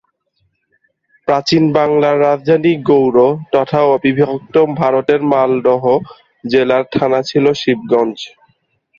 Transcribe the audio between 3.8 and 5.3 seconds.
অবিভক্ত ভারতের